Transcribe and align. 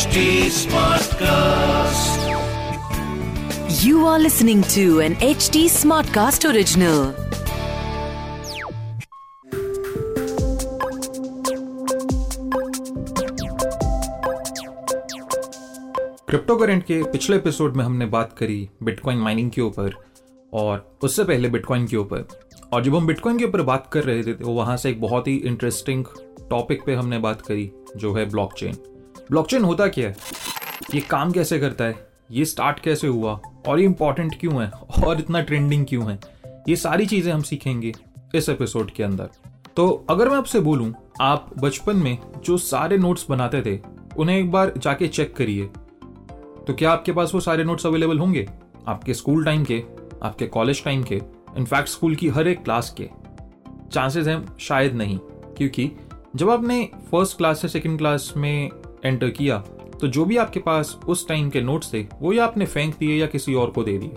HD 0.00 0.20
Smartcast. 0.56 2.20
You 3.84 4.06
are 4.06 4.18
listening 4.18 4.62
to 4.74 5.00
an 5.00 5.14
HD 5.16 5.64
Smartcast 5.68 6.46
original. 6.50 7.12
Crypto 16.28 16.56
current 16.56 16.84
के 16.84 17.02
पिछले 17.02 17.36
episode 17.36 17.76
में 17.76 17.84
हमने 17.84 18.06
बात 18.06 18.32
करी 18.38 18.68
बिटकॉइन 18.82 19.18
माइनिंग 19.18 19.50
के 19.50 19.60
ऊपर 19.60 19.94
और 20.52 20.98
उससे 21.02 21.24
पहले 21.24 21.48
बिटकॉइन 21.48 21.86
के 21.86 21.96
ऊपर 21.96 22.26
और 22.72 22.84
जब 22.84 22.96
हम 22.96 23.06
बिटकॉइन 23.06 23.38
के 23.38 23.44
ऊपर 23.44 23.62
बात 23.62 23.90
कर 23.92 24.04
रहे 24.04 24.22
थे 24.24 24.34
तो 24.34 24.52
वहाँ 24.52 24.76
से 24.76 24.90
एक 24.90 25.00
बहुत 25.00 25.28
ही 25.28 25.36
इंटरेस्टिंग 25.36 26.04
टॉपिक 26.50 26.86
पे 26.86 26.94
हमने 26.94 27.18
बात 27.18 27.42
करी 27.42 27.72
जो 27.96 28.14
है 28.14 28.28
ब्लॉकचेन 28.30 28.76
ब्लॉकचेन 29.30 29.64
होता 29.64 29.86
क्या 29.88 30.08
है? 30.08 30.16
ये 30.94 31.00
काम 31.00 31.32
कैसे 31.32 31.58
करता 31.58 31.84
है? 31.84 32.08
ये 32.30 32.44
स्टार्ट 32.44 32.80
कैसे 32.80 33.06
हुआ? 33.06 33.40
और 33.68 33.80
ये 33.80 33.84
इंपॉर्टेंट 33.84 34.34
क्यों 34.40 34.62
है? 34.62 34.70
और 35.06 35.20
इतना 35.20 35.40
ट्रेंडिंग 35.40 35.86
क्यों 35.86 36.10
है? 36.10 36.18
ये 36.68 36.76
सारी 36.76 37.06
चीज़ें 37.06 37.32
हम 37.32 37.42
सीखेंगे 37.42 37.92
इस 38.34 38.48
एपिसोड 38.48 38.90
के 38.90 39.02
अंदर। 39.02 39.28
तो 39.76 40.06
अगर 40.10 40.28
मैं 40.28 40.36
आपसे 40.36 40.60
बोलूँ, 40.60 40.92
आप 41.20 41.50
बचपन 41.58 41.96
में 41.96 42.18
जो 42.44 42.58
सारे 42.58 42.98
नोट्स 42.98 43.26
बनाते 43.30 43.62
थे, 43.62 43.78
उन्हें 44.16 44.38
एक 44.38 44.50
बार 44.50 44.72
जाके 44.76 45.08
चेक 45.08 45.36
करिए। 45.36 45.66
तो 46.66 46.74
क्या 46.74 46.92
आपके 46.92 47.12
पास 47.12 47.34
वो 47.34 47.40
सारे 47.40 47.64
नोट्स 47.64 47.86
अवेलेबल 47.86 48.18
होंगे? 48.18 48.48
आपके 48.88 49.14
स्कूल 49.14 49.44
टाइम 49.44 49.64
के, 49.64 49.82
आपके 50.22 50.46
कॉलेज 50.46 50.84
टाइम 50.84 51.02
के 51.02 51.20
इनफैक्ट 51.56 51.88
स्कूल 51.88 52.16
की 52.16 52.28
हर 52.28 52.48
एक 52.48 52.62
क्लास 52.64 52.94
के। 53.00 53.08
चांसेस 53.92 54.26
हैं 54.26 54.44
शायद 54.58 54.94
नहीं, 54.94 55.18
क्योंकि 55.56 55.90
जब 56.36 56.50
आपने 56.50 56.84
फ़र्स्ट 57.10 57.36
क्लास 57.36 57.60
से 57.62 57.68
सेकंड 57.68 57.98
क्लास 57.98 58.32
में 58.36 58.70
एंटर 59.04 59.30
किया। 59.30 59.58
तो 60.00 60.06
जो 60.06 60.24
भी 60.24 60.36
आपके 60.36 60.60
पास 60.60 60.96
उस 61.08 61.26
टाइम 61.28 61.50
के 61.50 61.60
नोट्स 61.60 61.92
थे, 61.92 62.06
वो 62.20 62.32
या 62.32 62.44
आपने 62.44 62.66
फेंक 62.66 62.94
दिए 62.98 63.16
या 63.16 63.26
किसी 63.26 63.54
और 63.54 63.70
को 63.70 63.84
दे 63.84 63.98
दिए। 63.98 64.12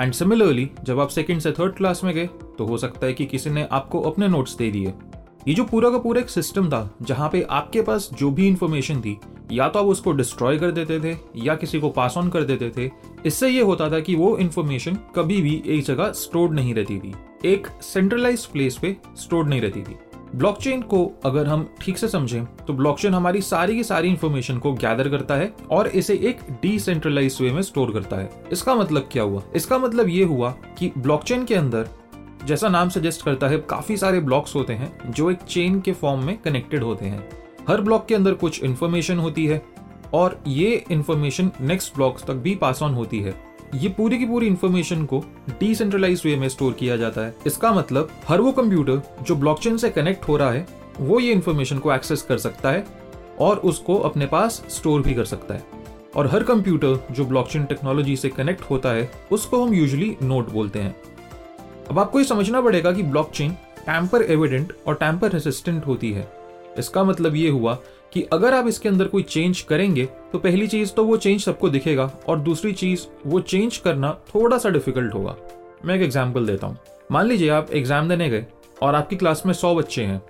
एंड 0.00 0.12
सिमिलरली 0.12 0.68
जब 0.84 1.00
आप 1.00 1.08
सेकेंड 1.08 1.40
से 1.40 1.52
थर्ड 1.52 1.74
क्लास 1.74 2.04
में 2.04 2.14
गए 2.14 2.26
तो 2.58 2.64
हो 2.66 2.78
सकता 2.78 3.06
है 3.06 3.12
कि 3.12 3.26
किसी 3.26 3.50
ने 3.50 3.66
आपको 3.72 4.00
अपने 4.00 4.28
नोट्स 4.28 4.56
दे 4.56 4.70
दिए। 4.70 4.92
ये 5.48 5.54
जो 5.54 5.64
पूरा 5.64 5.90
का 5.90 5.98
पूरा 5.98 6.20
एक 6.20 6.30
सिस्टम 6.30 6.68
था, 6.68 6.90
जहाँ 7.02 7.28
पे 7.30 7.42
आपके 7.42 7.82
पास 7.82 8.08
जो 8.12 8.30
भी 8.30 8.46
इंफॉर्मेशन 8.48 9.00
थी, 9.00 9.18
या 9.52 9.68
तो 9.68 9.78
आप 9.78 9.86
उसको 9.86 10.12
डिस्ट्रॉय 10.12 10.58
कर 10.58 10.70
देते 10.70 10.98
थे, 11.00 11.16
या 11.36 11.54
किसी 11.54 11.80
को 11.80 11.88
पास 11.88 12.16
ऑन 12.16 12.28
कर 12.28 12.44
देते 12.44 12.70
थे, 12.76 12.90
इससे 13.26 13.48
ये 13.48 13.60
होता 13.60 13.90
था 13.90 14.00
कि 14.00 14.14
वो 14.14 14.36
इन्फॉर्मेशन 14.36 14.98
कभी 15.16 15.40
भी 15.42 15.62
एक 15.66 15.84
जगह 15.84 16.12
स्टोर्ड 16.12 16.52
नहीं 16.52 16.74
रहती 16.74 16.98
थी। 16.98 17.14
एक 17.44 17.66
सेंट्रलाइज 17.82 18.44
प्लेस 18.46 18.78
पे 18.78 18.96
स्टोर्ड 19.16 19.48
नहीं 19.48 19.60
रहती 19.60 19.82
थी। 19.82 19.96
ब्लॉकचेन 20.34 20.80
को 20.82 21.04
अगर 21.24 21.46
हम 21.46 21.68
ठीक 21.80 21.98
से 21.98 22.08
समझें 22.08 22.44
तो 22.66 22.72
ब्लॉकचेन 22.72 23.14
हमारी 23.14 23.40
सारी 23.40 23.76
की 23.76 23.84
सारी 23.84 24.08
इंफॉर्मेशन 24.08 24.58
को 24.58 24.72
गैदर 24.72 25.08
करता 25.08 25.34
है 25.34 25.52
और 25.70 25.88
इसे 25.88 26.14
एक 26.28 26.40
डिसेंट्रलाइज 26.62 27.38
वे 27.40 27.50
में 27.52 27.60
स्टोर 27.62 27.92
करता 27.92 28.16
है। 28.16 28.30
इसका 28.52 28.74
मतलब 28.74 29.08
क्या 29.12 29.22
हुआ? 29.22 29.42
इसका 29.56 29.78
मतलब 29.78 30.08
ये 30.08 30.24
हुआ 30.24 30.50
कि 30.78 30.90
ब्लॉकचेन 30.98 31.44
के 31.44 31.54
अंदर, 31.54 31.88
जैसा 32.44 32.68
नाम 32.68 32.88
सजेस्ट 32.88 33.24
करता 33.24 33.48
है, 33.48 33.58
काफ़ी 33.60 33.96
सारे 33.96 34.20
ब्लॉक्स 34.20 34.54
होते 34.54 34.72
हैं 34.72 35.12
जो 35.12 35.30
एक 35.30 35.38
चेन 35.38 35.80
के 35.80 35.92
फॉर्म 35.92 36.24
में 36.24 36.36
कनेक्टेड 36.38 36.82
होते 36.82 37.06
हैं। 37.06 37.28
हर 37.68 37.80
ब्लॉक 37.80 38.06
के 38.06 38.14
अंदर 38.14 38.34
कुछ 38.34 38.62
इन्फॉर्मेशन 38.62 39.18
होती 39.18 39.46
है 39.46 39.62
और 40.14 40.40
ये 40.46 40.84
इन्फॉर्मेशन 40.90 41.50
नेक्स्ट 41.60 41.94
ब्लॉक्स 41.94 42.24
तक 42.24 42.34
भी 42.34 42.54
पास 42.54 42.82
ऑन 42.82 42.94
होती 42.94 43.20
है। 43.20 43.34
ये 43.74 43.88
पूरी 43.88 44.18
की 44.18 44.26
पूरी 44.26 44.46
इंफॉर्मेशन 44.46 45.04
को 45.04 45.24
डिसेंट्रलाइज 45.50 46.22
वे 46.24 46.36
में 46.36 46.48
स्टोर 46.48 46.72
किया 46.72 46.96
जाता 46.96 47.20
है। 47.20 47.34
इसका 47.46 47.72
मतलब 47.72 48.10
हर 48.28 48.40
वो 48.40 48.52
कंप्यूटर 48.52 49.02
जो 49.22 49.36
ब्लॉकचेन 49.36 49.76
से 49.76 49.90
कनेक्ट 49.90 50.28
हो 50.28 50.36
रहा 50.36 50.50
है, 50.50 50.66
वो 51.00 51.20
ये 51.20 51.32
इंफॉर्मेशन 51.32 51.78
को 51.78 51.92
एक्सेस 51.92 52.22
कर 52.22 52.38
सकता 52.38 52.70
है 52.70 52.86
और 53.40 53.56
उसको 53.56 53.98
अपने 53.98 54.26
पास 54.26 54.64
स्टोर 54.68 55.02
भी 55.02 55.14
कर 55.14 55.24
सकता 55.24 55.54
है। 55.54 55.64
और 56.16 56.26
हर 56.26 56.42
कंप्यूटर 56.42 57.06
जो 57.10 57.24
ब्लॉकचेन 57.24 57.64
टेक्नोलॉजी 57.64 58.16
से 58.16 58.28
कनेक्ट 58.28 58.62
होता 58.62 58.88
है, 58.88 59.10
उसको 59.32 59.64
हम 59.64 59.74
यूजुअली 59.74 60.16
नोट 60.22 60.50
बोलते 60.50 60.78
हैं। 60.78 60.96
अब 61.90 61.98
आपको 61.98 62.18
ये 62.18 62.24
समझना 62.24 62.60
पड़ेगा 62.60 62.92
कि 62.92 63.02
ब्लॉकचेन 63.02 63.52
टैंपर 63.78 64.22
एविडेंट 64.22 64.72
और 64.86 64.94
टैंपर 64.94 65.30
रेसिस्टेंट 65.30 65.86
होती 65.86 66.12
है। 66.12 66.28
इसका 66.78 67.04
मतलब 67.04 67.36
ये 67.36 67.48
हुआ 67.48 67.78
कि 68.14 68.22
अगर 68.32 68.54
आप 68.54 68.66
इसके 68.68 68.88
अंदर 68.88 69.06
कोई 69.06 69.22
चेंज 69.24 69.60
करेंगे 69.60 70.04
तो 70.32 70.38
पहली 70.38 70.66
चीज़ 70.66 70.92
तो 70.92 71.04
वो 71.04 71.16
चेंज 71.16 71.40
सबको 71.42 71.68
दिखेगा 71.70 72.10
और 72.28 72.38
दूसरी 72.40 72.72
चीज़ 72.72 73.06
वो 73.26 73.40
चेंज 73.42 73.76
करना 73.76 74.12
थोड़ा 74.34 74.58
सा 74.58 74.70
डिफ़िकल्ट 74.70 75.14
होगा। 75.14 75.36
मैं 75.84 75.94
एक 75.94 76.02
एग्ज़ाम्पल 76.02 76.46
देता 76.46 76.66
हूँ। 76.66 76.78
मान 77.12 77.26
लीजिए 77.26 77.48
आप 77.50 77.70
एग्ज़ाम 77.72 78.08
देने 78.08 78.28
गए 78.30 78.46
और 78.82 78.94
आपकी 78.94 79.16
क्लास 79.16 79.42
में 79.46 79.52
सौ 79.54 79.74
बच्चे 79.74 80.02
हैं 80.02 80.20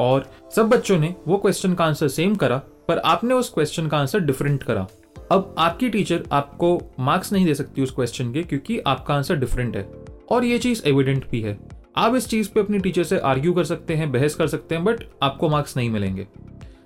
और 0.00 0.30
सब 0.56 0.68
बच्चों 0.68 0.98
ने 0.98 1.14
वो 1.28 1.36
क्वेश्चन 1.36 1.74
का 1.74 1.84
आंसर 1.84 2.08
सेम 2.08 2.34
करा, 2.34 2.56
पर 2.88 2.98
आपने 2.98 3.34
उस 3.34 3.52
क्वेश्चन 3.52 3.88
का 3.88 3.98
आंसर 3.98 4.20
डिफरेंट 4.20 4.62
करा। 4.62 4.86
अब 5.32 5.54
आपकी 5.58 5.88
टीचर 5.88 6.24
आपको 6.32 6.78
मार्क्स 7.00 7.32
नहीं 7.32 7.44
दे 7.46 7.54
सकती 7.54 7.82
उस 7.82 7.90
क्वेश्चन 7.90 8.32
के 8.32 8.42
क्योंकि 8.42 8.78
आपका 8.78 9.14
आंसर 9.14 9.36
डिफरेंट 9.36 9.76
है 9.76 9.88
और 10.30 10.44
ये 10.44 10.58
चीज़ 10.58 10.82
एविडेंट 10.86 11.30
भी 11.30 11.40
है। 11.40 11.58
आप 11.96 12.14
इस 12.16 12.28
चीज़ 12.28 12.50
पे 12.50 12.60
अपनी 12.60 12.78
टीचर 12.78 13.04
से 13.04 13.18
आर्ग्यू 13.20 13.52
कर 13.52 13.64
सकते 13.64 13.94
हैं, 13.94 14.10
बहस 14.12 14.34
कर 14.34 14.46
सकते 14.46 14.74
हैं 14.74 14.84
बट 14.84 15.04
आपको 15.22 15.48
मार्क्स 15.48 15.76
नहीं 15.76 15.90
मिलेंगे। 15.90 16.26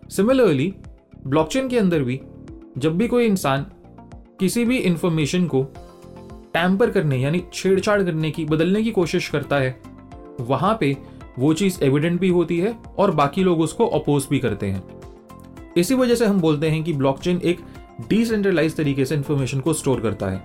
सिमिलरली 0.09 0.73
ब्लॉकचेन 1.27 1.69
के 1.69 1.79
अंदर 1.79 2.03
भी 2.03 2.21
जब 2.79 2.97
भी 2.99 3.09
कोई 3.09 3.27
इंसान 3.27 3.67
किसी 4.41 4.65
भी 4.65 4.77
इंफॉर्मेशन 4.79 5.47
को 5.47 5.63
टैम्पर 6.55 6.91
करने 6.91 7.17
यानी 7.17 7.43
छेड़छाड़ 7.53 8.03
करने 8.03 8.31
की, 8.31 8.45
बदलने 8.45 8.83
की 8.83 8.91
कोशिश 8.91 9.29
करता 9.29 9.57
है, 9.57 9.81
वहाँ 10.41 10.77
पे 10.81 10.97
वो 11.39 11.53
चीज़ 11.55 11.83
एविडेंट 11.85 12.21
भी 12.21 12.29
होती 12.29 12.59
है 12.59 12.75
और 12.99 13.11
बाकी 13.11 13.45
लोग 13.45 13.61
उसको 13.61 13.87
अपोज 13.89 14.27
भी 14.31 14.39
करते 14.39 14.67
हैं। 14.67 14.83
इसी 15.77 15.95
वजह 15.95 16.15
से 16.15 16.27
हम 16.27 16.41
बोलते 16.41 16.71
हैं 16.71 16.83
कि 16.85 16.93
ब्लॉकचेन 16.93 17.41
एक 17.45 17.61
डिसेंट्रलाइज 18.09 18.77
तरीके 18.77 19.05
से 19.05 19.15
इंफॉर्मेशन 19.15 19.61
को 19.61 19.73
स्टोर 19.73 20.01
करता 20.01 20.31
है। 20.31 20.45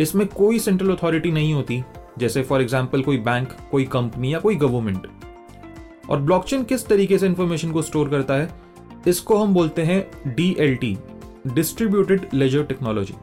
इसमें 0.00 0.26
कोई 0.26 0.58
सेंट्रल 0.58 0.94
अथॉरिटी 0.94 1.30
नहीं 1.30 1.54
होती, 1.54 1.82
जैसे 2.18 2.42
फॉर 2.42 2.62
एग्ज़ाम्पल 2.62 3.02
कोई 3.02 3.18
बैंक 3.18 3.52
कोई 3.70 3.84
कंपनी 3.84 4.32
या 4.34 4.38
कोई 4.38 4.54
गवर्नमेंट 4.56 5.06
और 6.10 6.20
ब्लॉकचेन 6.20 6.64
किस 6.64 6.86
तरीके 6.86 7.18
से 7.18 7.26
इंफॉर्मेशन 7.26 7.72
को 7.72 7.82
स्टोर 7.82 8.08
करता 8.08 8.34
है? 8.34 8.50
इसको 9.06 9.36
हम 9.36 9.54
बोलते 9.54 9.82
हैं 9.82 10.34
D 10.34 10.54
L 10.60 10.74
T 10.76 10.96
distributed 11.46 12.28
ledger 12.34 12.62
technology 12.64 13.14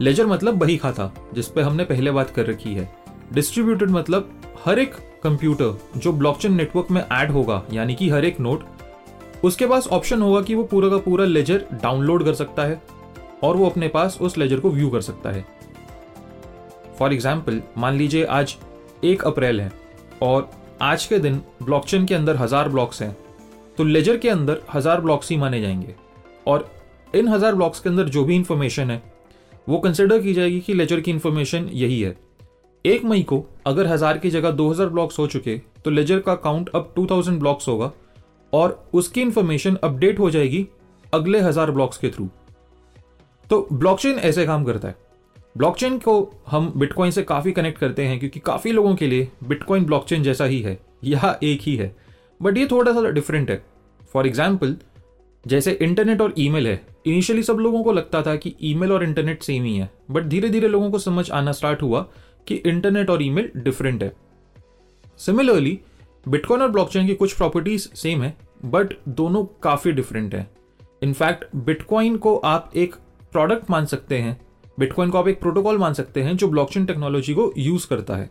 ledger 0.00 0.26
मतलब 0.26 0.54
बही 0.58 0.76
खाता 0.76 1.10
जिसपे 1.34 1.62
हमने 1.62 1.84
पहले 1.84 2.10
बात 2.10 2.30
कर 2.30 2.46
रखी 2.46 2.74
है। 2.74 2.88
डिस्ट्रीब्यूटेड 3.32 3.90
मतलब 3.90 4.30
हर 4.64 4.78
एक 4.78 4.94
कंप्यूटर 5.22 5.98
जो 5.98 6.12
ब्लॉकचेन 6.12 6.54
नेटवर्क 6.54 6.90
में 6.90 7.02
ऐड 7.02 7.30
होगा, 7.30 7.62
यानी 7.72 7.94
कि 7.94 8.08
हर 8.10 8.24
एक 8.24 8.40
नोट 8.40 8.64
उसके 9.44 9.66
पास 9.66 9.86
ऑप्शन 9.88 10.22
होगा 10.22 10.40
कि 10.40 10.54
वो 10.54 10.62
पूरा 10.64 10.88
का 10.88 10.98
पूरा 11.00 11.24
लेजर 11.24 11.64
डाउनलोड 11.72 12.24
कर 12.24 12.34
सकता 12.34 12.64
है 12.64 12.80
और 13.42 13.56
वो 13.56 13.68
अपने 13.70 13.88
पास 13.88 14.18
उस 14.20 14.38
लेजर 14.38 14.60
को 14.60 14.70
व्यू 14.70 14.90
कर 14.90 15.00
सकता 15.00 15.30
है। 15.30 15.44
फॉर 16.98 17.12
एग्ज़ाम्पल 17.12 17.60
मान 17.78 17.94
लीजिए 17.94 18.24
आज 18.24 18.56
एक 19.04 19.24
अप्रैल 19.24 19.60
है 19.60 19.72
और 20.22 20.50
आज 20.82 21.06
के 21.06 21.18
दिन 21.18 21.40
ब्लॉकचेन 21.62 22.06
के 22.06 22.14
अंदर 22.14 22.36
हज़ार 22.36 22.68
ब्लॉक्स 22.68 23.02
हैं। 23.02 23.16
तो 23.78 23.84
लेजर 23.84 24.16
के 24.16 24.28
अंदर 24.30 24.60
हज़ार 24.74 25.00
ब्लॉक्स 25.00 25.30
ही 25.30 25.36
माने 25.36 25.60
जाएँगे। 25.60 25.94
और 26.46 26.68
इन 27.14 27.28
हज़ार 27.28 27.54
ब्लॉक्स 27.54 27.80
के 27.80 27.88
अंदर 27.88 28.08
जो 28.08 28.24
भी 28.24 28.34
इंफॉर्मेशन 28.36 28.90
है, 28.90 29.02
वो 29.68 29.78
कंसिडर 29.78 30.20
की 30.20 30.32
जाएगी 30.34 30.60
कि 30.60 30.74
लेजर 30.74 31.00
की 31.00 31.10
इंफॉर्मेशन 31.10 31.68
यही 31.72 32.00
है। 32.00 32.16
एक 32.84 33.04
मई 33.04 33.22
को 33.22 33.44
अगर 33.66 33.86
हज़ार 33.86 34.18
की 34.18 34.30
जगह 34.30 34.50
2000 34.52 34.88
ब्लॉक्स 34.88 35.18
हो 35.18 35.26
चुके 35.26 35.60
तो 35.84 35.90
लेजर 35.90 36.18
का 36.18 36.34
काउंट 36.36 36.68
अब 36.68 36.92
2000 36.94 37.38
ब्लॉक्स 37.38 37.68
होगा 37.68 37.90
और 38.52 38.82
उसकी 38.94 39.22
इंफॉर्मेशन 39.22 39.76
अपडेट 39.84 40.18
हो 40.18 40.30
जाएगी 40.30 40.66
अगले 41.12 41.40
हज़ार 41.40 41.70
ब्लॉक्स 41.70 41.98
के 41.98 42.10
थ्रू 42.10 42.28
तो 43.50 43.66
ब्लॉकचेन 43.72 44.18
ऐसे 44.20 44.44
काम 44.46 44.64
करता 44.64 44.88
है। 44.88 44.96
ब्लॉकचेन 45.56 45.98
को 45.98 46.14
हम 46.46 46.72
बिटकॉइन 46.76 47.10
से 47.10 47.22
काफ़ी 47.22 47.52
कनेक्ट 47.52 47.78
करते 47.78 48.04
हैं, 48.04 48.18
क्योंकि 48.18 48.40
काफ़ी 48.40 48.72
लोगों 48.72 48.94
के 48.96 49.06
लिए 49.06 49.28
बिटकॉइन 49.44 49.84
ब्लॉकचेन 49.84 50.22
जैसा 50.22 50.44
ही 50.44 50.60
है, 50.60 50.78
यह 51.04 51.38
एक 51.42 51.60
ही 51.60 51.76
है। 51.76 51.94
बट 52.44 52.58
ये 52.58 52.66
थोड़ा 52.70 52.92
सा 52.92 53.10
डिफरेंट 53.10 53.50
है. 53.50 53.62
फॉर 54.12 54.26
एग्ज़ाम्पल 54.26 54.76
जैसे 55.44 55.72
इंटरनेट 55.82 56.20
और 56.20 56.34
ईमेल 56.38 56.66
है 56.66 56.80
इनिशियली 57.06 57.42
सब 57.42 57.58
लोगों 57.58 57.82
को 57.84 57.92
लगता 57.92 58.22
था 58.22 58.34
कि 58.36 58.54
ईमेल 58.62 58.92
और 58.92 59.04
इंटरनेट 59.04 59.42
सेम 59.42 59.64
ही 59.64 59.76
है 59.76 59.90
बट 60.10 60.24
धीरे 60.24 60.48
धीरे 60.48 60.68
लोगों 60.68 60.90
को 60.90 60.98
समझ 60.98 61.30
आना 61.30 61.52
स्टार्ट 61.52 61.82
हुआ 61.82 62.00
कि 62.46 62.54
इंटरनेट 62.56 63.10
और 63.10 63.22
ईमेल 63.22 63.50
डिफरेंट 63.56 64.02
है. 64.02 64.12
सिमिलरली 65.20 65.78
बिटकॉइन 66.26 66.62
और 66.62 66.68
ब्लॉकचेन 66.68 67.06
की 67.06 67.14
कुछ 67.14 67.32
प्रॉपर्टीज़ 67.32 67.88
सेम 67.94 68.22
है 68.22 68.34
बट 68.64 68.94
दोनों 69.10 69.44
काफ़ी 69.62 69.92
डिफरेंट 69.92 70.34
है. 70.34 70.48
इनफैक्ट 71.02 71.44
बिटकॉइन 71.56 72.16
को 72.16 72.36
आप 72.36 72.70
एक 72.76 72.94
प्रोडक्ट 73.32 73.70
मान 73.70 73.86
सकते 73.86 74.18
हैं 74.18 74.40
बिटकॉइन 74.78 75.10
को 75.10 75.18
आप 75.18 75.28
एक 75.28 75.40
प्रोटोकॉल 75.40 75.78
मान 75.78 75.94
सकते 75.94 76.22
हैं 76.22 76.36
जो 76.36 76.48
ब्लॉकचेन 76.48 76.86
टेक्नोलॉजी 76.86 77.34
को 77.34 77.52
यूज़ 77.58 77.86
करता 77.88 78.16
है. 78.16 78.30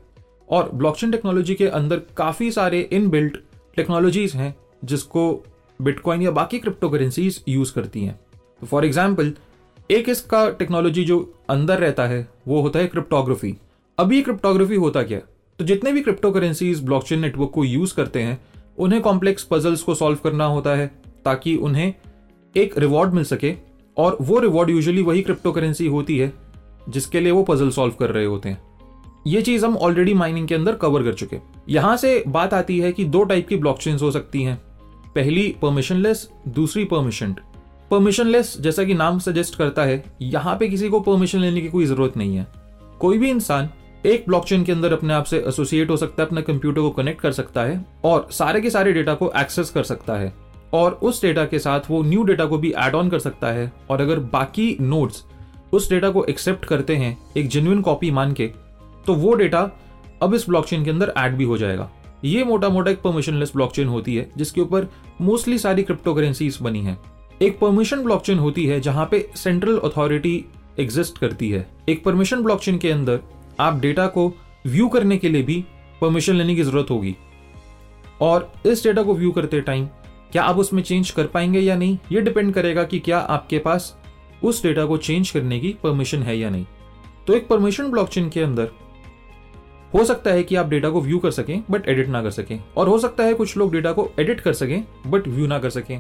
और 0.50 0.70
ब्लॉकचेन 0.74 1.12
टेक्नोलॉजी 1.12 1.56
के 1.56 1.68
अंदर 1.70 2.02
काफ़ी 2.18 2.52
सारे 2.52 2.80
इन 2.94 3.10
बिल्ट 3.10 3.38
टेक्नोलॉजीज़ 3.76 4.36
हैं 4.38 4.56
जिसको 4.84 5.44
बिटकॉइन 5.80 6.22
या 6.22 6.32
बाकी 6.32 6.60
क्रिप्टो 6.60 6.90
करेंसीज 6.90 7.44
यूज़ 7.50 7.74
करती 7.74 8.04
हैं। 8.04 8.20
तो 8.62 8.68
फॉर 8.68 8.86
एग्ज़ाम्पल, 8.86 9.34
एक 9.90 10.10
इसका 10.10 10.50
टेक्नोलॉजी 10.50 11.04
जो 11.04 11.20
अंदर 11.50 11.80
रहता 11.80 12.06
है, 12.08 12.28
वो 12.48 12.62
होता 12.62 12.80
है 12.80 12.88
क्रिप्टोग्राफी। 12.88 13.56
अब 13.98 14.12
ये 14.14 14.22
क्रिप्टोग्राफी 14.22 14.76
होता 14.76 15.04
क्या? 15.04 15.20
तो 15.60 15.66
जितने 15.66 15.92
भी 15.92 16.02
क्रिप्टो 16.02 16.32
करेंसीज 16.32 16.84
ब्लॉकचेन 16.84 17.20
नेटवर्क 17.20 17.52
को 17.52 17.64
यूज़ 17.64 17.96
करते 17.96 18.22
हैं, 18.22 18.40
उन्हें 18.78 19.02
कॉम्प्लेक्स 19.02 19.44
पजल्स 19.44 19.84
को 19.84 19.96
सॉल्व 19.96 20.20
करना 20.24 20.46
होता 20.46 20.76
है, 20.76 20.88
ताकि 21.26 21.56
उन्हें 21.56 21.94
एक 22.56 22.78
रिवॉर्ड 22.78 23.14
मिल 23.14 23.24
सके, 23.24 23.54
और 23.98 24.18
वो 24.22 24.40
रिवॉर्ड 24.40 24.70
यूजुअली 24.70 25.02
वही 25.02 25.22
क्रिप्टो 25.22 25.52
करेंसी 25.52 25.88
होती 25.88 26.18
है 26.18 26.32
जिसके 26.90 27.20
लिए 27.20 27.32
वो 27.32 27.44
पजल 27.44 27.70
सॉल्व 27.70 27.94
कर 27.94 28.12
रहे 28.12 28.26
होते 28.26 28.50
हैं। 28.50 28.62
ये 29.26 29.42
चीज़ 29.42 29.66
हम 29.66 29.76
ऑलरेडी 29.78 30.14
माइनिंग 30.14 30.48
के 30.48 30.56
अंदर 30.56 30.76
कवर 30.76 31.04
कर 31.04 31.14
चुके 31.14 31.38
यहाँ 31.70 31.96
से 31.98 32.24
बात 32.28 32.54
आती 32.54 32.80
है 32.80 32.92
कि 32.92 33.06
दो 33.06 33.24
टाइप 33.24 33.48
की 33.48 33.56
ब्लॉकचेन्स 33.56 34.02
हो 34.02 34.10
सकती 34.12 34.44
हैं। 34.44 34.56
पहली 35.16 35.48
परमिशनलेस 35.62 36.28
दूसरी 36.48 36.84
परमिशन 36.86 37.36
परमिशनलेस 37.92 38.56
जैसा 38.60 38.84
कि 38.84 38.94
नाम 38.94 39.20
सजेस्ट 39.20 39.56
करता 39.56 39.84
है, 39.84 40.04
यहाँ 40.22 40.56
पे 40.58 40.68
किसी 40.68 40.90
को 40.90 41.00
परमिशन 41.00 41.40
लेने 41.40 41.62
की 41.62 41.70
कोई 41.70 41.86
ज़रूरत 41.86 42.18
नहीं 42.18 42.36
है। 42.38 42.48
कोई 43.00 43.18
भी 43.18 43.30
इंसान 43.30 43.70
एक 44.06 44.24
ब्लॉकचेन 44.28 44.64
के 44.64 44.72
अंदर 44.72 44.94
अपने 44.94 45.14
आप 45.14 45.24
से 45.24 45.38
एसोसिएट 45.40 45.90
हो 45.90 45.98
सकता 45.98 46.22
है, 46.22 46.28
अपने 46.28 46.42
कंप्यूटर 46.42 46.82
को 46.82 46.90
कनेक्ट 46.90 47.22
कर 47.22 47.32
सकता 47.32 47.64
है, 47.64 47.86
और 48.06 48.28
सारे 48.32 48.62
के 48.62 48.70
सारे 48.70 48.94
डेटा 48.94 49.14
को 49.14 49.32
एक्सेस 49.38 49.70
कर 49.70 49.84
सकता 49.84 50.16
है, 50.16 50.34
और 50.74 51.00
उस 51.04 51.22
डेटा 51.22 51.46
के 51.46 51.60
साथ 51.60 51.90
वो 51.90 52.02
न्यू 52.04 52.24
डेटा 52.24 52.46
को 52.46 52.58
भी 52.58 52.74
एड 52.78 52.96
ऑन 52.96 53.10
कर 53.10 53.20
सकता 53.20 53.48
है, 53.48 53.72
और 53.90 54.02
अगर 54.02 54.20
बाकी 54.34 54.76
नोड्स 54.82 55.24
उस 55.74 55.90
डेटा 55.90 56.10
को 56.10 56.24
एक्सेप्ट 56.26 56.66
करते 56.66 56.96
हैं, 56.96 57.18
एक 57.38 57.48
जेन्युइन 57.48 57.82
कॉपी 57.82 58.12
मान 58.12 58.34
के 58.34 58.52
तो 59.08 59.14
वो 59.14 59.34
डेटा 59.34 59.70
अब 60.22 60.34
इस 60.34 60.46
ब्लॉकचेन 60.50 60.84
के 60.86 60.90
अंदर 60.90 61.14
ऐड 61.18 61.36
भी 61.36 61.44
हो 61.44 61.58
जाएगा। 61.58 61.90
ये 62.26 62.44
मोटा 62.44 62.70
मोटा 62.70 62.92
एक 62.92 63.02
परमिशनलेस 63.02 63.52
ब्लॉकचेन 63.56 63.88
होती 63.88 64.16
है, 64.16 64.30
जिसके 64.38 64.62
ऊपर 64.62 64.88
मोस्टली 65.22 65.58
सारी 65.58 65.84
क्रिप्टो 65.84 66.14
बनी 66.62 66.82
है। 66.82 66.98
एक 67.42 67.60
परमिशन 67.60 68.04
ब्लॉकचेन 68.04 68.40
होती 68.40 68.66
है 68.66 68.80
जहाँ 68.82 69.08
पे 69.12 69.30
सेंट्रल 69.36 69.78
अथॉरिटी 69.78 70.46
एग्जिस्ट 70.80 71.18
करती 71.18 71.50
है। 71.50 71.68
एक 71.90 72.04
परमिशन 72.04 72.44
ब्लॉकचेन 72.44 72.78
के 72.78 72.92
अंदर 72.92 73.20
आप 73.60 73.80
डेटा 73.80 74.08
को 74.08 74.34
व्यू 74.66 74.88
करने 74.88 75.18
के 75.18 75.30
लिए 75.30 75.44
भी 75.44 75.64
परमिशन 76.02 76.36
लेने 76.36 76.56
की 76.56 76.64
ज़रूरत 76.64 76.92
होगी। 76.92 77.16
और 78.22 78.52
इस 78.66 78.84
डेटा 78.84 79.04
को 79.04 79.16
व्यू 79.16 79.32
करते 79.32 79.62
टाइम 79.62 79.86
क्या 80.32 80.44
आप 80.44 80.58
उसमें 80.58 80.84
चेंज 80.84 81.12
कर 81.12 81.28
पाएँगे 81.28 81.60
या 81.60 81.76
नहीं? 81.76 81.98
ये 82.12 82.22
डिपेंड 82.22 82.54
करेगा 82.54 82.84
कि 82.84 83.00
क्या 83.00 83.20
आपके 83.20 83.60
पास 83.60 83.96
उस 84.44 84.64
डेटा 84.64 84.86
को 84.86 84.98
चेंज 84.98 85.30
करने 85.32 85.60
की 85.60 85.76
परमिशन 85.84 86.24
है 86.24 86.38
या 86.38 86.50
नहीं। 86.50 86.66
तो 87.28 87.34
एक 87.34 87.48
परमिशन 87.48 87.92
ब्लॉकचेन 87.92 88.30
के 88.30 88.42
अंदर 88.42 88.70
हो 89.94 90.04
सकता 90.04 90.32
है 90.32 90.44
कि 90.44 90.56
आप 90.56 90.70
डेटा 90.70 90.90
को 90.90 91.02
व्यू 91.02 91.20
कर 91.20 91.32
सकें 91.32 91.64
बट 91.72 91.88
एडिट 91.90 92.08
ना 92.08 92.22
कर 92.24 92.32
सकें। 92.32 92.60
और 92.78 92.88
हो 92.88 92.98
सकता 93.00 93.24
है 93.24 93.34
कुछ 93.34 93.56
लोग 93.58 93.72
डेटा 93.72 93.92
को 93.92 94.10
एडिट 94.20 94.40
कर 94.40 94.54
सकें 94.54 94.84
बट 95.08 95.28
व्यू 95.28 95.48
ना 95.48 95.60
कर 95.60 95.70
सकें। 95.70 96.00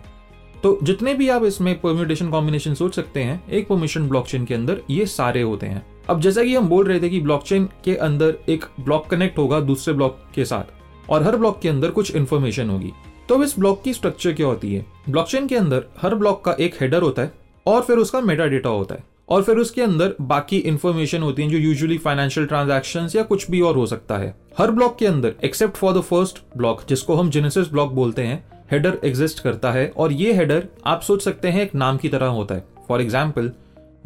तो 0.63 0.77
जितने 0.83 1.13
भी 1.13 1.27
आप 1.29 1.43
इसमें 1.43 1.79
परम्यूटेशन 1.81 2.29
कॉम्बिनेशन 2.29 2.73
सोच 2.73 2.95
सकते 2.95 3.23
हैं, 3.23 3.49
एक 3.49 3.67
परमिशन 3.67 4.07
ब्लॉकचेन 4.09 4.45
के 4.45 4.53
अंदर 4.53 4.81
ये 4.89 5.05
सारे 5.05 5.41
होते 5.41 5.65
हैं। 5.65 5.85
अब 6.09 6.21
जैसा 6.21 6.43
कि 6.43 6.55
हम 6.55 6.67
बोल 6.69 6.85
रहे 6.85 6.99
थे 6.99 7.09
कि 7.09 7.19
ब्लॉकचेन 7.21 7.69
के 7.85 7.95
अंदर 7.95 8.37
एक 8.49 8.65
ब्लॉक 8.79 9.07
कनेक्ट 9.07 9.37
होगा 9.37 9.59
दूसरे 9.59 9.93
ब्लॉक 9.93 10.19
के 10.35 10.45
साथ, 10.45 11.09
और 11.09 11.23
हर 11.23 11.37
ब्लॉक 11.37 11.59
के 11.61 11.69
अंदर 11.69 11.91
कुछ 11.91 12.15
इन्फॉर्मेशन 12.15 12.69
होगी। 12.69 12.91
तो 13.29 13.43
इस 13.43 13.57
ब्लॉक 13.59 13.81
की 13.83 13.93
स्ट्रक्चर 13.93 14.33
क्या 14.33 14.47
होती 14.47 14.73
है? 14.73 14.85
ब्लॉकचेन 15.09 15.47
के 15.47 15.55
अंदर 15.55 15.85
हर 16.01 16.15
ब्लॉक 16.15 16.43
का 16.45 16.55
एक 16.59 16.81
हेडर 16.81 17.01
होता 17.01 17.21
है, 17.21 17.31
और 17.65 17.81
फिर 17.81 17.97
उसका 17.97 18.21
मेटा 18.21 18.45
डेटा 18.45 18.69
होता 18.69 18.95
है। 18.95 19.03
और 19.29 19.43
फिर 19.43 19.57
उसके 19.57 19.81
अंदर 19.81 20.13
बाकी 20.21 20.57
इंफॉर्मेशन 20.57 21.21
होती 21.21 21.43
है 21.43 21.49
जो 21.49 21.57
यूजुअली 21.57 21.97
फाइनेंशियल 21.97 22.45
ट्रांजेक्शन 22.47 23.07
या 23.15 23.23
कुछ 23.23 23.49
भी 23.51 23.61
और 23.61 23.75
हो 23.75 23.85
सकता 23.85 24.17
है। 24.17 24.33
हर 24.57 24.71
ब्लॉक 24.71 24.97
के 24.97 25.05
अंदर 25.05 25.33
except 25.43 25.77
for 25.77 25.93
the 25.93 26.01
first 26.01 26.41
block 26.57 26.81
जिसको 26.89 27.15
हम 27.15 27.29
जेनेसिस 27.29 27.67
ब्लॉक 27.67 27.91
बोलते 27.91 28.23
हैं 28.23 28.43
हेडर 28.71 28.97
एग्जिस्ट 29.03 29.39
करता 29.39 29.71
है 29.71 29.91
और 29.97 30.11
ये 30.11 30.33
हेडर 30.33 30.67
आप 30.85 31.01
सोच 31.01 31.23
सकते 31.23 31.47
हैं 31.47 31.61
एक 31.61 31.75
नाम 31.75 31.97
की 31.97 32.09
तरह 32.09 32.27
होता 32.27 32.55
है। 32.55 32.65
फॉर 32.87 33.01
एग्ज़ाम्पल 33.01 33.51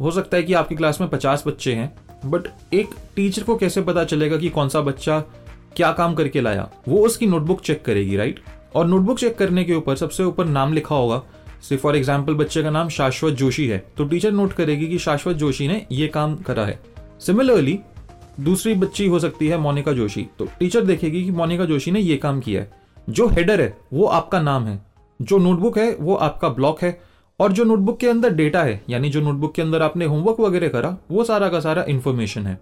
हो 0.00 0.10
सकता 0.10 0.36
है 0.36 0.42
कि 0.42 0.52
आपकी 0.52 0.76
क्लास 0.76 1.00
में 1.00 1.08
पचास 1.10 1.44
बच्चे 1.46 1.72
हैं 1.74 1.92
बट 2.26 2.48
एक 2.74 2.90
टीचर 3.16 3.42
को 3.42 3.56
कैसे 3.56 3.82
पता 3.82 4.04
चलेगा 4.04 4.36
कि 4.36 4.48
कौन 4.48 4.68
सा 4.68 4.80
बच्चा 4.80 5.18
क्या 5.76 5.90
काम 5.92 6.14
करके 6.14 6.40
लाया? 6.40 6.68
वो 6.88 7.04
उसकी 7.06 7.26
नोटबुक 7.26 7.60
चेक 7.60 7.82
करेगी 7.84 8.16
राइट 8.16 8.40
और 8.74 8.86
नोटबुक 8.86 9.18
चेक 9.18 9.36
करने 9.36 9.64
के 9.64 9.74
ऊपर 9.74 9.96
सबसे 9.96 10.22
ऊपर 10.22 10.44
नाम 10.46 10.72
लिखा 10.72 10.94
होगा 10.94 11.22
से 11.62 11.76
फॉर 11.76 11.96
एग्ज़ाम्पल 11.96 12.34
बच्चे 12.34 12.62
का 12.62 12.70
नाम 12.70 12.88
शाश्वत 12.88 13.34
जोशी 13.34 13.66
है। 13.66 13.78
तो 13.96 14.04
टीचर 14.04 14.32
नोट 14.32 14.52
करेगी 14.52 14.86
कि 14.86 14.98
शाश्वत 14.98 15.36
जोशी 15.36 15.68
ने 15.68 15.86
ये 15.92 16.08
काम 16.08 16.36
करा 16.36 16.64
है। 16.64 16.78
सिमिलरली 17.20 17.78
दूसरी 18.40 18.74
बच्ची 18.74 19.06
हो 19.06 19.18
सकती 19.18 19.48
है 19.48 19.58
मोनिका 19.58 19.92
जोशी। 19.92 20.26
तो 20.38 20.46
टीचर 20.58 20.84
देखेगी 20.84 21.24
कि 21.24 21.30
मोनिका 21.30 21.64
जोशी 21.64 21.90
ने 21.90 22.00
ये 22.00 22.16
काम 22.16 22.40
किया 22.40 22.60
है। 22.62 22.70
जो 23.08 23.28
हेडर 23.28 23.60
है, 23.60 23.76
वो 23.92 24.06
आपका 24.06 24.40
नाम 24.40 24.66
है। 24.66 24.80
जो 25.20 25.38
नोटबुक 25.38 25.78
है, 25.78 25.94
वो 25.94 26.14
आपका 26.14 26.48
ब्लॉक 26.48 26.82
है। 26.82 26.98
और 27.40 27.52
जो 27.52 27.64
नोटबुक 27.64 27.98
के 27.98 28.08
अंदर 28.08 28.30
डेटा 28.30 28.62
है, 28.62 28.80
यानी 28.90 29.10
जो 29.10 29.20
नोटबुक 29.20 29.54
के 29.54 29.62
अंदर 29.62 29.82
आपने 29.82 30.04
होमवर्क 30.04 30.40
वगैरह 30.40 30.68
करा, 30.68 30.96
वो 31.10 31.24
सारा 31.24 31.48
का 31.48 31.60
सारा 31.60 31.84
इन्फॉर्मेशन 31.88 32.46
है। 32.46 32.58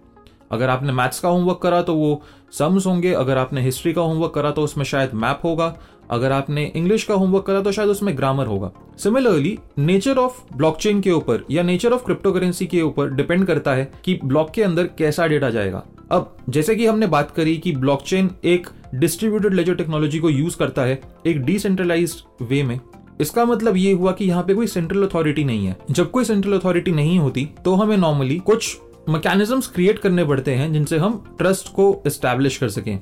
अगर 0.51 0.69
आपने 0.69 0.93
मैथ्स 0.93 1.19
का 1.19 1.29
होमवर्क 1.29 1.59
करा 1.63 1.81
तो 1.81 1.93
वो 1.95 2.21
सम्स 2.51 2.85
होंगे। 2.85 3.13
अगर 3.13 3.37
आपने 3.37 3.61
हिस्ट्री 3.61 3.93
का 3.93 4.01
होमवर्क 4.01 4.33
करा 4.33 4.51
तो 4.51 4.63
उसमें 4.63 4.83
शायद 4.85 5.13
मैप 5.13 5.39
होगा। 5.43 5.67
अगर 6.11 6.31
आपने 6.31 6.65
इंग्लिश 6.75 7.03
का 7.03 7.13
होमवर्क 7.13 7.45
करा 7.45 7.61
तो 7.61 7.71
शायद 7.71 7.89
उसमें 7.89 8.15
ग्रामर 8.17 8.45
होगा। 8.45 8.71
सिमिलरली 8.97 9.57
नेचर 9.77 10.17
ऑफ़ 10.17 10.41
ब्लॉकचेन 10.55 11.01
के 11.01 11.11
ऊपर 11.11 11.45
या 11.51 11.63
नेचर 11.63 11.93
ऑफ़ 11.93 12.03
क्रिप्टो 12.05 12.31
करेंसी 12.31 12.67
के 12.67 12.81
ऊपर 12.81 13.09
डिपेंड 13.09 13.45
करता 13.45 13.73
है 13.73 13.91
कि 14.05 14.19
ब्लॉक 14.23 14.51
के 14.51 14.63
अंदर 14.63 14.89
कैसा 14.97 15.27
डेटा 15.27 15.49
जाएगा। 15.49 15.83
अब, 16.11 16.35
जैसे 16.49 16.75
कि 16.75 16.85
हमने 16.85 17.07
बात 17.07 17.31
करी 17.31 17.57
कि 17.57 17.71
ब्लॉकचेन 17.71 18.29
एक 18.45 18.67
डिस्ट्रीब्यूटेड 18.95 19.53
लेजर 19.53 19.75
टेक्नोलॉजी 19.75 20.19
को 20.19 20.29
यूज़ 20.29 20.57
करता 20.57 20.81
है 20.81 21.01
एक 21.25 21.41
डिसेंट्रलाइज 21.41 22.21
वे 22.41 22.61
में, 22.63 22.79
इसका 23.21 23.45
मतलब 23.45 23.77
ये 23.77 23.91
हुआ 23.91 24.11
कि 24.11 24.25
यहाँ 24.25 24.43
पे 24.43 24.53
कोई 24.53 24.67
सेंट्रल 24.67 25.07
अथॉरिटी 25.07 25.43
नहीं 25.43 25.65
है। 25.65 25.75
जब 25.91 26.11
कोई 26.11 26.23
सेंट्रल 26.23 26.59
अथॉरिटी 26.59 26.91
नहीं 26.91 27.19
होती 27.19 27.47
तो 27.65 27.75
हमें 27.75 27.95
नॉर्मली 27.97 28.37
कुछ 28.39 28.77
मैकेनिज्म्स 29.09 29.67
क्रिएट 29.67 29.99
करने 29.99 30.25
पड़ते 30.25 30.55
हैं 30.55 30.71
जिनसे 30.73 30.97
हम 30.97 31.23
ट्रस्ट 31.37 31.67
को 31.73 31.85
एस्टेब्लिश 32.07 32.57
कर 32.57 32.69
सकें। 32.69 32.99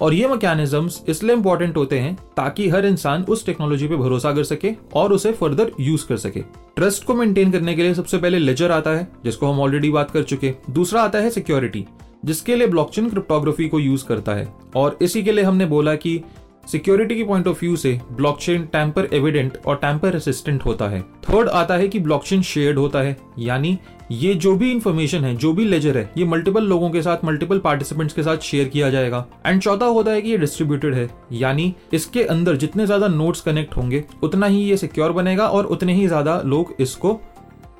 और 0.00 0.14
ये 0.14 0.28
मैकेनिज्म्स 0.28 1.00
इसलिए 1.08 1.36
इंपॉर्टेंट 1.36 1.76
होते 1.76 1.98
हैं 1.98 2.14
ताकि 2.36 2.68
हर 2.68 2.86
इंसान 2.86 3.22
उस 3.22 3.46
टेक्नोलॉजी 3.46 3.88
पे 3.88 3.96
भरोसा 3.96 4.32
कर 4.32 4.44
सके 4.44 4.72
और 4.94 5.12
उसे 5.12 5.32
फर्दर 5.32 5.72
यूज़ 5.80 6.06
कर 6.06 6.16
सके। 6.16 6.40
ट्रस्ट 6.76 7.04
को 7.04 7.14
मेंटेन 7.14 7.52
करने 7.52 7.74
के 7.74 7.82
लिए 7.82 7.94
सबसे 7.94 8.18
पहले 8.18 8.38
लेजर 8.38 8.72
आता 8.72 8.90
है, 8.90 9.08
जिसको 9.24 9.46
हम 9.46 9.60
ऑलरेडी 9.60 9.90
बात 9.90 10.10
कर 10.10 10.22
चुके 10.22 10.54
दूसरा 10.70 11.02
आता 11.02 11.18
है 11.18 11.30
सिक्योरिटी 11.30 11.86
जिसके 12.24 12.56
लिए 12.56 12.66
ब्लॉकचेन 12.66 13.08
क्रिप्टोग्राफी 13.10 13.68
को 13.68 13.78
यूज़ 13.80 14.04
करता 14.04 14.32
है। 14.34 14.52
और 14.76 14.98
इसी 15.02 15.22
के 15.22 15.32
लिए 15.32 15.44
हमने 15.44 15.66
बोला 15.66 15.94
कि 15.94 16.20
सिक्योरिटी 16.64 17.14
की 17.14 17.24
पॉइंट 17.24 17.46
ऑफ़ 17.48 17.60
व्यू 17.60 17.76
से 17.76 17.98
ब्लॉकचेन 18.12 18.64
टैंपर 18.72 19.08
एविडेंट 19.12 19.56
और 19.66 19.76
टैंपर 19.76 20.12
रेसिस्टेंट 20.12 20.64
होता 20.64 20.88
है। 20.88 21.00
थर्ड 21.22 21.48
आता 21.50 21.74
है 21.74 21.88
कि 21.88 22.00
ब्लॉकचेन 22.00 22.42
शेयर्ड 22.42 22.78
होता 22.78 22.98
है। 22.98 23.16
यानी 23.38 23.78
ये 24.12 24.34
जो 24.34 24.54
भी 24.56 24.70
इंफॉर्मेशन 24.72 25.24
है, 25.24 25.34
जो 25.36 25.52
भी 25.52 25.64
लेजर 25.64 25.96
है, 25.98 26.10
ये 26.18 26.24
मल्टीपल 26.24 26.64
लोगों 26.64 26.90
के 26.90 27.02
साथ 27.02 27.24
मल्टीपल 27.24 27.58
पार्टिसिपेंट्स 27.58 28.14
के 28.14 28.22
साथ 28.22 28.38
शेयर 28.40 28.68
किया 28.68 28.90
जाएगा। 28.90 29.24
एंड 29.46 29.60
चौथा 29.62 29.86
होता 29.86 30.10
है 30.10 30.22
कि 30.22 30.30
ये 30.30 30.36
डिस्ट्रीब्यूटेड 30.38 30.94
है। 30.94 31.08
यानी 31.32 31.74
इसके 31.92 32.24
अंदर 32.24 32.56
जितने 32.56 32.86
ज़्यादा 32.86 33.08
नोट्स 33.08 33.40
कनेक्ट 33.40 33.76
होंगे, 33.76 34.04
उतना 34.22 34.46
ही 34.46 34.62
ये 34.62 34.76
सिक्योर 34.76 35.12
बनेगा 35.12 35.48
और 35.48 35.66
उतने 35.66 35.94
ही 35.94 36.06
ज़्यादा 36.06 36.40
लोग 36.44 36.74
इसको 36.80 37.20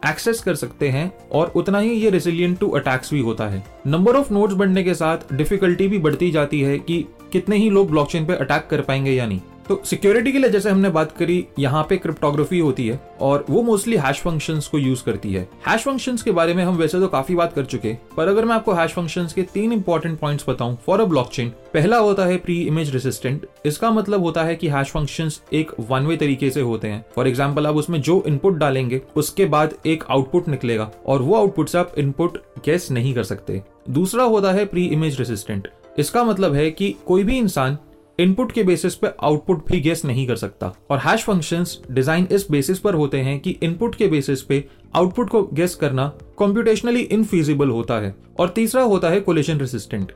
एक्सेस 0.06 0.40
कर 0.40 0.54
सकते 0.54 0.88
हैं 0.88 1.10
और 1.32 1.52
उतना 1.56 1.78
ही 1.78 1.90
ये 1.92 2.10
रेसिलियंट 2.10 2.58
टू 2.58 2.68
अटैक्स 2.70 3.12
भी 3.14 3.20
होता 3.20 3.48
है। 3.48 3.62
नंबर 3.86 4.16
ऑफ़ 4.16 4.32
नोट्स 4.32 4.54
बढ़ने 4.54 4.84
के 4.84 4.94
साथ 4.94 5.32
डिफिकल्टी 5.32 5.88
भी 5.88 5.98
बढ़ती 5.98 6.30
जाती 6.30 6.60
है 6.60 6.78
कि 6.78 7.04
कितने 7.32 7.56
ही 7.56 7.70
लोग 7.70 7.90
ब्लॉकचेन 7.90 8.26
पे 8.26 8.34
अटैक 8.34 8.66
कर 8.70 8.80
पाएँगे 8.80 9.12
या 9.12 9.26
नहीं। 9.26 9.40
तो 9.68 9.80
सिक्योरिटी 9.84 10.30
के 10.32 10.38
लिए 10.38 10.50
जैसे 10.50 10.70
हमने 10.70 10.88
बात 10.90 11.12
करी, 11.16 11.46
यहाँ 11.58 11.82
पे 11.88 11.96
क्रिप्टोग्राफी 11.96 12.58
होती 12.58 12.86
है 12.88 12.98
और 13.20 13.44
वो 13.50 13.60
मोस्टली 13.62 13.96
हैश 13.96 14.20
फ़ंक्शंस 14.20 14.66
को 14.68 14.78
यूज़ 14.78 15.02
करती 15.04 15.32
है। 15.32 15.42
हैश 15.66 15.82
फ़ंक्शंस 15.82 16.22
के 16.22 16.30
बारे 16.30 16.54
में 16.54 16.62
हम 16.64 16.76
वैसे 16.76 17.00
तो 17.00 17.08
काफ़ी 17.08 17.34
बात 17.34 17.52
कर 17.52 17.64
चुके, 17.64 17.92
पर 18.16 18.28
अगर 18.28 18.44
मैं 18.44 18.54
आपको 18.54 18.72
हैश 18.72 18.92
फ़ंक्शंस 18.92 19.32
के 19.32 19.42
तीन 19.44 19.72
इंपॉर्टेंट 19.72 20.18
पॉइंट्स 20.20 20.48
बताऊँ 20.48 20.76
फॉर 20.86 21.00
अ 21.00 21.04
ब्लॉकचेन 21.04 21.48
पहला 21.74 21.98
होता 21.98 22.24
है 22.26 22.36
प्री 22.38 22.60
इमेज 22.62 22.92
रेसिस्टेंट 22.94 23.46
इसका 23.66 23.90
मतलब 23.90 24.22
होता 24.22 24.44
है 24.44 24.56
कि 24.56 24.68
हैश 24.68 24.90
फ़ंक्शंस 24.90 25.40
एक 25.52 25.70
वन 25.80 26.06
वे 26.06 26.16
तरीके 26.16 26.50
से 26.50 26.60
होते 26.62 26.88
हैं। 26.88 27.04
फॉर 27.14 27.28
एग्ज़ाम्पल 27.28 27.66
आप 27.66 27.76
उसमें 27.76 28.00
जो 28.00 28.22
इनपुट 28.26 28.58
डालेंगे, 28.58 29.00
उसके 29.16 29.44
बाद 29.46 29.74
एक 29.86 30.04
आउटपुट 30.10 30.48
निकलेगा 30.48 30.90
और 31.06 31.22
वो 31.22 31.36
आउटपुट 31.36 31.68
से 31.68 31.78
आप 31.78 31.94
इनपुट 31.98 32.42
गैस 32.64 32.90
नहीं 32.90 33.14
कर 33.14 33.24
सकते। 33.24 33.62
दूसरा 33.90 34.24
होता 34.24 34.52
है 34.52 34.64
प्री 34.64 34.86
इमेज 34.86 35.18
रेसिस्टेंट 35.18 35.68
इसका 36.00 36.24
मतलब 36.24 36.54
है 36.54 36.70
कि 36.70 36.94
कोई 37.06 37.24
भी 37.24 37.38
इंसान 37.38 37.78
इनपुट 38.18 38.52
के 38.52 38.62
बेसिस 38.62 38.94
पे 38.94 39.08
आउटपुट 39.22 39.64
भी 39.66 39.80
गेस 39.80 40.04
नहीं 40.04 40.26
कर 40.26 40.36
सकता। 40.36 40.72
और 40.90 40.98
हैश 40.98 41.22
फ़ंक्शंस 41.24 41.78
डिज़ाइन 41.90 42.26
इस 42.32 42.46
बेसिस 42.50 42.78
पर 42.78 42.94
होते 42.94 43.18
हैं 43.18 43.38
कि 43.40 43.50
इनपुट 43.62 43.94
के 43.94 44.08
बेसिस 44.08 44.42
पे 44.42 44.64
आउटपुट 44.96 45.28
को 45.30 45.42
गेस 45.52 45.74
करना 45.74 46.06
कंप्यूटेशनली 46.38 47.00
इनफीजिबल 47.02 47.70
होता 47.70 47.98
है। 48.00 48.14
और 48.38 48.48
तीसरा 48.48 48.82
होता 48.84 49.10
है 49.10 49.20
कोलिशन 49.20 49.58
रेसिस्टेंट 49.58 50.12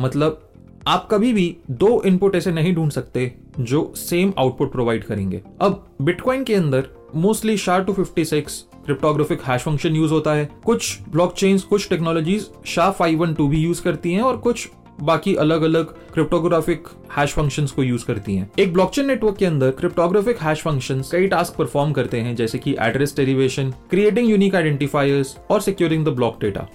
मतलब 0.00 0.42
आप 0.86 1.08
कभी 1.10 1.32
भी 1.32 1.56
दो 1.72 2.00
इनपुट 2.06 2.34
ऐसे 2.36 2.50
नहीं 2.52 2.74
ढूंढ 2.74 2.90
सकते 2.90 3.32
जो 3.60 3.92
सेम 3.96 4.32
आउटपुट 4.38 4.72
प्रोवाइड 4.72 5.04
करेंगे। 5.04 5.42
अब 5.60 5.84
बिटकॉइन 6.02 6.44
के 6.44 6.54
अंदर 6.54 6.88
mostly 7.16 7.56
SHA 7.58 7.84
two 7.84 7.92
fifty 7.92 8.24
six 8.24 8.64
cryptographic 8.86 9.42
hash 9.42 9.62
function 9.62 9.96
use 9.96 10.12
होता 10.12 10.34
है। 10.34 10.48
कुछ 10.64 10.98
ब्लॉकचेन्स 11.08 11.62
कुछ 11.64 11.88
technologies 11.88 12.46
SHA 12.66 12.90
five 12.90 13.18
one 13.18 13.34
two 13.34 13.48
भी 13.48 13.58
यूज़ 13.58 13.82
करती 13.82 14.12
हैं 14.12 14.22
और 14.22 14.36
कुछ 14.38 14.68
बाकी 15.00 15.34
अलग 15.34 15.62
अलग 15.62 15.94
क्रिप्टोग्राफिक 16.12 16.88
हैश 17.16 17.32
फ़ंक्शंस 17.32 17.72
को 17.72 17.82
यूज़ 17.82 18.04
करती 18.06 18.36
हैं। 18.36 18.50
एक 18.58 18.72
ब्लॉकचेन 18.72 19.06
नेटवर्क 19.06 19.36
के 19.36 19.46
अंदर 19.46 19.70
क्रिप्टोग्राफिक 19.70 20.40
हैश 20.42 20.62
फ़ंक्शंस 20.62 21.10
कई 21.12 21.26
टास्क 21.28 21.56
परफॉर्म 21.56 21.92
करते 21.92 22.20
हैं, 22.20 22.34
जैसे 22.36 22.58
कि 22.58 22.76
address 22.80 23.14
derivation 23.16 23.70
creating 23.90 24.30
unique 24.30 24.54
identifiers 24.54 25.36
और 25.50 25.60
securing 25.60 26.04
the 26.06 26.08
block 26.08 26.40
data 26.40 26.66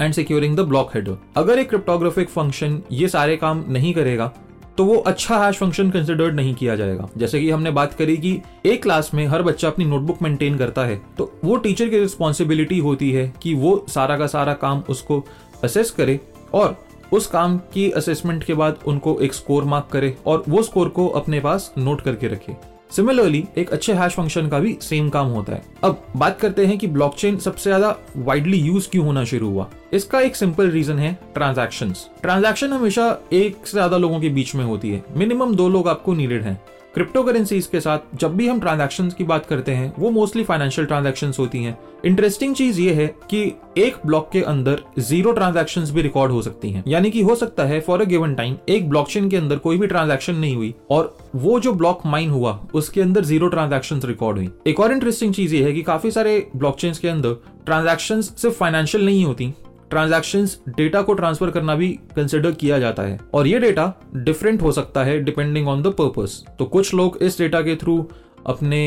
and 0.00 0.14
securing 0.14 0.56
the 0.56 0.60
block 0.60 0.90
header 0.94 1.16
अगर 1.36 1.58
एक 1.58 1.68
क्रिप्टोग्राफिक 1.68 2.28
फ़ंक्शन 2.28 2.82
ये 2.92 3.08
सारे 3.08 3.36
काम 3.36 3.64
नहीं 3.68 3.94
करेगा 3.94 4.32
तो 4.78 4.84
वो 4.84 4.96
अच्छा 5.06 5.38
हैश 5.38 5.56
फ़ंक्शन 5.56 5.90
कंसिडर्ड 5.90 6.34
नहीं 6.34 6.54
किया 6.54 6.74
जाएगा। 6.76 7.08
जैसे 7.18 7.40
कि 7.40 7.50
हमने 7.50 7.70
बात 7.70 7.94
करी 7.94 8.16
कि 8.16 8.40
एक 8.66 8.82
क्लास 8.82 9.10
में 9.14 9.26
हर 9.26 9.42
बच्चा 9.42 9.68
अपनी 9.68 9.84
नोटबुक 9.84 10.22
मेंटेन 10.22 10.58
करता 10.58 10.84
है 10.84 11.00
तो 11.18 11.30
वो 11.44 11.56
टीचर 11.56 11.88
की 11.88 11.98
रिस्पॉन्सिबिलिटी 11.98 12.78
होती 12.78 13.10
है 13.12 13.32
कि 13.42 13.54
वो 13.54 13.84
सारा 13.88 14.18
का 14.18 14.26
सारा 14.26 14.54
काम 14.54 14.82
उसको 14.88 15.24
असेस 15.64 15.90
करे 15.90 16.18
और 16.54 16.76
उस 17.12 17.26
काम 17.26 17.58
की 17.74 17.90
असेसमेंट 17.90 18.44
के 18.44 18.54
बाद 18.54 18.78
उनको 18.86 19.18
एक 19.20 19.34
स्कोर 19.34 19.64
मार्क 19.64 19.88
करे 19.92 20.16
और 20.26 20.42
वो 20.48 20.62
स्कोर 20.62 20.88
को 20.88 21.06
अपने 21.20 21.40
पास 21.40 21.72
नोट 21.78 22.00
करके 22.00 22.28
रखे। 22.28 22.56
सिमिलरली 22.90 23.44
एक 23.58 23.70
अच्छे 23.70 23.92
हैश 23.92 24.12
फ़ंक्शन 24.12 24.48
का 24.48 24.58
भी 24.58 24.76
सेम 24.82 25.08
काम 25.10 25.26
होता 25.28 25.52
है। 25.52 25.62
अब 25.84 26.02
बात 26.16 26.38
करते 26.40 26.66
हैं 26.66 26.78
कि 26.78 26.86
ब्लॉकचेन 26.86 27.36
सबसे 27.38 27.70
ज़्यादा 27.70 27.94
वाइडली 28.18 28.58
यूज़ 28.58 28.88
क्यों 28.90 29.04
होना 29.06 29.24
शुरू 29.24 29.48
हुआ? 29.48 29.68
इसका 29.92 30.20
एक 30.20 30.36
सिंपल 30.36 30.70
रीजन 30.70 30.98
है 30.98 31.12
ट्रांजैक्शंस 31.34 32.08
ट्रांजैक्शन 32.22 32.72
हमेशा 32.72 33.10
एक 33.32 33.66
से 33.66 33.72
ज़्यादा 33.72 33.96
लोगों 33.96 34.20
के 34.20 34.28
बीच 34.28 34.54
में 34.54 34.64
होती 34.64 34.90
है। 34.90 35.02
मिनिमम 35.16 35.54
दो 35.54 35.68
लोग 35.68 35.88
आपको 35.88 36.14
नीडेड 36.14 36.42
हैं। 36.42 36.60
क्रिप्टो 36.98 37.22
करेंसीज 37.22 37.66
के 37.66 37.80
साथ 37.80 38.16
जब 38.20 38.34
भी 38.36 38.46
हम 38.48 38.60
ट्रांजेक्शन 38.60 39.08
की 39.08 39.24
बात 39.24 39.44
करते 39.46 39.72
हैं, 39.72 39.92
वो 39.98 40.10
मोस्टली 40.10 40.42
फाइनेंशियल 40.44 40.86
ट्रांजेक्शन 40.86 41.32
होती 41.38 41.62
हैं। 41.64 41.78
इंटरेस्टिंग 42.04 42.54
चीज़ 42.54 42.80
ये 42.80 42.94
है 42.94 43.06
कि 43.30 43.42
एक 43.78 43.96
ब्लॉक 44.06 44.28
के 44.32 44.40
अंदर 44.42 44.82
ज़ीरो 44.98 45.32
ट्रांजेक्शन 45.32 45.84
भी 45.94 46.02
रिकॉर्ड 46.02 46.32
हो 46.32 46.40
सकती 46.42 46.70
हैं। 46.70 46.82
यानी 46.88 47.10
कि 47.10 47.22
हो 47.22 47.34
सकता 47.34 47.64
है 47.64 47.80
फॉर 47.80 48.00
अ 48.00 48.04
गिवन 48.04 48.34
टाइम 48.34 48.56
एक 48.68 48.88
ब्लॉकचेन 48.88 49.28
के 49.28 49.36
अंदर 49.36 49.58
कोई 49.58 49.78
भी 49.78 49.86
ट्रांजेक्शन 49.86 50.34
नहीं 50.34 50.56
हुई 50.56 50.74
और 50.90 51.16
वो 51.34 51.60
जो 51.60 51.72
ब्लॉक 51.72 52.00
माइन 52.06 52.30
हुआ, 52.30 52.58
उसके 52.74 53.00
अंदर 53.00 53.24
ज़ीरो 53.24 53.48
ट्रांजेक्शन 53.48 54.00
रिकॉर्ड 54.04 54.38
हुई। 54.38 54.50
एक 54.66 54.80
और 54.80 54.92
इंटरेस्टिंग 54.92 55.34
चीज़ 55.34 55.54
ये 55.54 55.62
है 55.64 55.72
कि 55.72 55.82
काफ़ी 55.82 56.10
सारे 56.10 56.46
ब्लॉकचेन 56.56 56.94
के 57.02 57.08
अंदर 57.08 57.36
ट्रांजेक्शन 57.66 58.20
सिर्फ़ 58.20 58.56
फाइनेंशियल 58.56 59.04
नहीं 59.06 59.24
होती। 59.24 59.52
ट्रांजेक्शन 59.90 60.46
डेटा 60.68 61.02
को 61.02 61.14
ट्रांसफ़र 61.14 61.50
करना 61.50 61.74
भी 61.74 61.88
कंसिडर 62.16 62.52
किया 62.52 62.78
जाता 62.78 63.02
है। 63.02 63.18
और 63.34 63.46
ये 63.46 63.58
डेटा 63.58 63.92
डिफरेंट 64.16 64.62
हो 64.62 64.72
सकता 64.72 65.04
है 65.04 65.18
डिपेंडिंग 65.24 65.68
ऑन 65.68 65.82
द 65.82 65.94
पर्पस 65.98 66.42
तो 66.58 66.64
कुछ 66.66 66.94
लोग 66.94 67.18
इस 67.22 67.38
डेटा 67.38 67.60
के 67.62 67.76
थ्रू 67.76 68.04
अपने 68.46 68.80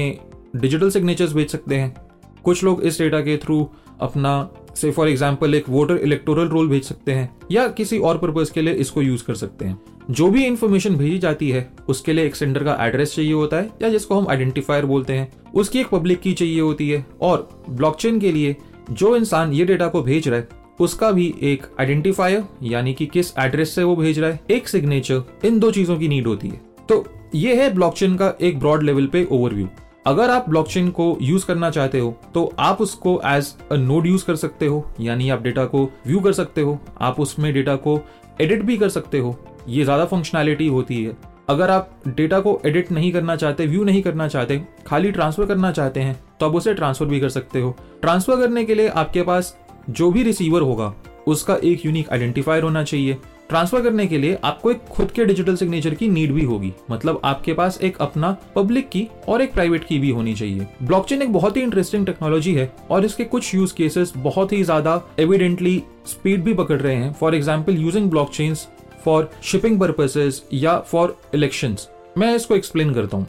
डिजिटल 0.56 0.90
सिग्नेचर्स 0.90 1.34
भेज 1.34 1.50
सकते 1.50 1.76
हैं। 1.76 1.94
कुछ 2.44 2.64
लोग 2.64 2.84
इस 2.84 3.00
डेटा 3.00 3.22
के 3.22 3.38
थ्रू 3.38 3.68
अपना 4.02 4.50
से 4.76 4.92
फॉर 4.92 5.10
एग्ज़ाम्पल 5.10 5.56
एक 5.56 5.70
वोटर 5.70 5.98
इलेक्टोरल 5.98 6.48
रोल 6.48 6.68
भेज 6.68 6.84
सकते 6.84 7.12
हैं 7.12 7.30
या 7.52 7.68
किसी 7.70 7.98
और 8.00 8.18
पर्पज 8.18 8.50
के 8.50 8.62
लिए 8.62 8.74
इसको 8.76 9.02
यूज़ 9.02 9.24
कर 9.26 9.36
सकते 9.36 9.66
हैं। 9.66 9.80
जो 10.12 10.30
भी 10.30 10.46
इंफॉर्मेशन 10.46 10.96
भेजी 10.96 11.18
जाती 11.18 11.50
है, 11.50 11.72
उसके 11.90 12.14
लिए 12.14 12.26
एक 12.26 12.36
सेंडर 12.36 12.64
का 12.64 12.78
एड्रेस 12.82 13.16
चाहिए 13.16 13.34
होता 13.34 13.58
है 13.58 13.70
या 13.82 13.90
जिसको 13.90 14.20
हम 14.20 14.28
आइडेंटिफायर 14.30 14.86
बोलते 14.86 15.14
हैं, 15.14 15.32
उसकी 15.54 15.80
एक 15.80 15.90
पब्लिक 15.90 16.22
की 16.22 16.34
चाहिए 16.34 16.60
होती 16.62 16.90
है। 16.90 17.06
और 17.22 17.48
ब्लॉकचेन 17.70 18.20
के 18.20 18.32
लिए 18.32 18.56
जो 18.92 19.16
इंसान 19.16 19.54
ये 19.54 19.66
डेटा 19.66 19.88
को 19.88 20.02
भेज 20.04 20.28
रहा 20.28 20.40
है 20.40 20.48
उसका 20.82 21.12
भी 21.12 21.34
एक 21.44 21.66
आइडेंटिफायर 21.80 22.44
यानी 22.64 22.94
कि 22.94 23.06
किस 23.08 23.34
एड्रेस 23.40 23.76
से 23.76 23.84
वो 23.84 23.96
भेज 23.96 24.20
रहा 24.20 24.30
है, 24.30 24.40
एक 24.52 24.68
सिग्नेचर 24.68 25.24
इन 25.46 25.60
दो 25.60 25.72
चीज़ों 25.72 25.98
की 25.98 26.08
नीड 26.08 26.28
होती 26.28 26.50
है। 26.50 26.62
तो 26.90 27.06
ये 27.36 27.56
है 27.56 27.74
ब्लॉकचेन 27.74 28.16
का 28.16 28.34
एक 28.42 28.60
ब्रॉड 28.60 28.84
लेवल 28.84 29.08
पे 29.08 29.28
ओवरव्यू 29.32 29.68
अगर 30.08 30.30
आप 30.30 30.50
ब्लॉकचेन 30.50 30.90
को 30.92 31.18
यूज़ 31.22 31.46
करना 31.46 31.70
चाहते 31.70 32.00
हो 32.00 32.16
तो 32.34 32.52
आप 32.60 32.82
उसको 32.82 33.20
एज 33.28 33.54
अ 33.72 33.76
नोड 33.78 34.08
यूज़ 34.08 34.26
कर 34.26 34.36
सकते 34.36 34.68
हो, 34.68 34.86
यानी 35.00 35.30
आप 35.30 35.42
डेटा 35.42 35.66
को 35.66 35.84
व्यू 36.08 36.20
कर 36.20 36.34
सकते 36.34 36.62
हो, 36.62 36.80
आप 37.02 37.20
उसमें 37.20 37.54
डेटा 37.54 37.76
को 37.78 38.00
एडिट 38.42 38.64
भी 38.64 38.78
कर 38.78 38.90
सकते 38.90 39.20
हो, 39.20 39.36
ये 39.68 39.84
ज़्यादा 39.84 40.06
फंक्शनैलिटी 40.06 40.68
होती 40.68 41.04
है। 41.04 41.16
अगर 41.50 41.70
आप 41.70 41.90
डेटा 42.10 42.40
को 42.40 42.60
एडिट 42.66 42.92
नहीं 42.92 43.12
करना 43.12 43.36
चाहते 43.36 43.66
व्यू 43.68 43.84
नहीं 43.84 44.02
करना 44.02 44.28
चाहते, 44.28 44.62
खाली 44.88 45.12
ट्रांसफ़र 45.12 45.46
करना 45.46 45.72
चाहते 45.72 46.00
हैं 46.00 46.20
तो 46.40 46.46
आप 46.46 46.56
उसे 46.56 46.74
ट्रांसफ़र 46.74 47.08
भी 47.08 47.20
कर 47.20 47.30
सकते 47.30 47.62
हो। 47.62 47.76
ट्रांसफ़र 48.02 48.38
करने 48.38 48.64
के 48.66 48.76
लिए 48.76 48.88
आपके 48.90 49.22
पास 49.24 49.56
जो 49.92 50.12
भी 50.12 50.24
रिसीवर 50.24 50.62
होगा, 50.62 50.94
उसका 51.28 51.58
एक 51.64 51.86
यूनिक 51.86 52.10
आइडेंटिफायर 52.10 52.64
होना 52.64 52.84
चाहिए। 52.84 53.18
ट्रांसफ़र 53.50 53.82
करने 53.82 54.06
के 54.08 54.18
लिए 54.18 54.38
आपको 54.44 54.72
एक 54.72 54.84
खुद 54.86 55.12
के 55.12 55.26
डिजिटल 55.26 55.56
सिग्नेचर 55.56 55.94
की 55.94 56.08
नीड 56.10 56.32
भी 56.32 56.44
होगी। 56.44 56.72
मतलब 56.92 57.20
आपके 57.24 57.54
पास 57.54 57.80
एक 57.82 57.98
अपना 57.98 58.32
पब्लिक 58.56 58.88
की 58.90 59.08
और 59.28 59.42
एक 59.42 59.54
प्राइवेट 59.54 59.84
की 59.84 59.98
भी 60.00 60.10
होनी 60.10 60.34
चाहिए। 60.34 60.68
ब्लॉकचेन 60.84 61.22
एक 61.22 61.34
बहुत 61.34 61.58
ही 61.58 61.62
इंटरेस्टिंग 61.62 62.06
टेक्नोलॉजी 62.06 62.54
है 62.54 62.72
और 62.92 63.06
इसके 63.06 63.24
कुछ 63.24 63.54
यूज़ 63.56 63.74
केसेस 63.74 64.14
बहुत 64.18 64.54
ही 64.54 64.64
ज़्यादा 64.64 65.02
एविडेंटली 65.20 65.82
स्पीड 66.08 66.44
भी 66.44 66.54
पकड़ 66.54 66.80
रहे 66.82 66.96
हैं। 66.96 67.14
For 67.14 67.36
example 67.36 67.78
using 67.78 68.10
block 68.10 68.32
for 69.06 69.30
shipping 69.44 69.80
purposes 69.80 70.42
या 70.54 70.80
फॉर 70.82 71.18
इलेक्शन 71.36 71.76
मैं 72.18 72.36
इसको 72.36 72.56
एक्सप्लेन 72.56 72.94
करता 72.94 73.18
हूँ। 73.18 73.28